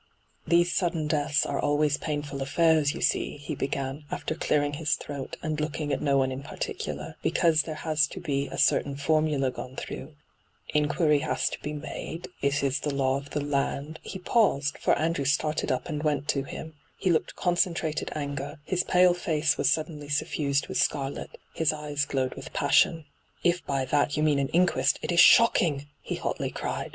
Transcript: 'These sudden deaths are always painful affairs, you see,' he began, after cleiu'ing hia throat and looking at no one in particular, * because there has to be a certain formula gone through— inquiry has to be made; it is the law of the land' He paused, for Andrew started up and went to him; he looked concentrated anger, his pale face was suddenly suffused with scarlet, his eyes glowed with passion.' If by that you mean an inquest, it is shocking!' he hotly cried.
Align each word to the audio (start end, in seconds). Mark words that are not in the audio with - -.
'These 0.47 0.73
sudden 0.73 1.05
deaths 1.05 1.45
are 1.45 1.59
always 1.59 1.97
painful 1.99 2.41
affairs, 2.41 2.95
you 2.95 3.01
see,' 3.01 3.37
he 3.37 3.53
began, 3.53 4.05
after 4.09 4.33
cleiu'ing 4.33 4.77
hia 4.77 4.85
throat 4.87 5.37
and 5.43 5.61
looking 5.61 5.93
at 5.93 6.01
no 6.01 6.17
one 6.17 6.31
in 6.31 6.41
particular, 6.41 7.17
* 7.19 7.21
because 7.21 7.61
there 7.61 7.75
has 7.75 8.07
to 8.07 8.19
be 8.19 8.47
a 8.47 8.57
certain 8.57 8.95
formula 8.95 9.51
gone 9.51 9.75
through— 9.75 10.15
inquiry 10.69 11.19
has 11.19 11.49
to 11.51 11.59
be 11.59 11.71
made; 11.73 12.29
it 12.41 12.63
is 12.63 12.79
the 12.79 12.91
law 12.91 13.15
of 13.17 13.29
the 13.29 13.41
land' 13.45 13.99
He 14.01 14.17
paused, 14.17 14.79
for 14.79 14.97
Andrew 14.97 15.23
started 15.25 15.71
up 15.71 15.87
and 15.87 16.01
went 16.01 16.27
to 16.29 16.41
him; 16.41 16.73
he 16.97 17.11
looked 17.11 17.35
concentrated 17.35 18.11
anger, 18.15 18.59
his 18.63 18.83
pale 18.83 19.13
face 19.13 19.55
was 19.55 19.69
suddenly 19.69 20.09
suffused 20.09 20.67
with 20.67 20.77
scarlet, 20.81 21.37
his 21.53 21.71
eyes 21.71 22.05
glowed 22.05 22.33
with 22.33 22.53
passion.' 22.53 23.05
If 23.43 23.63
by 23.67 23.85
that 23.85 24.17
you 24.17 24.23
mean 24.23 24.39
an 24.39 24.49
inquest, 24.49 24.97
it 25.03 25.11
is 25.11 25.19
shocking!' 25.19 25.85
he 26.09 26.15
hotly 26.15 26.49
cried. 26.49 26.89